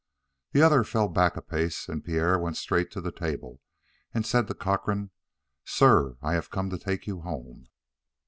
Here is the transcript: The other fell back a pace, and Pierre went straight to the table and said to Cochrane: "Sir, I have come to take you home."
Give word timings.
The 0.53 0.63
other 0.63 0.83
fell 0.83 1.09
back 1.09 1.37
a 1.37 1.43
pace, 1.43 1.87
and 1.87 2.03
Pierre 2.03 2.39
went 2.39 2.57
straight 2.57 2.89
to 2.89 3.01
the 3.01 3.11
table 3.11 3.61
and 4.15 4.25
said 4.25 4.47
to 4.47 4.55
Cochrane: 4.55 5.11
"Sir, 5.63 6.17
I 6.23 6.33
have 6.33 6.49
come 6.49 6.71
to 6.71 6.79
take 6.79 7.05
you 7.05 7.21
home." 7.21 7.67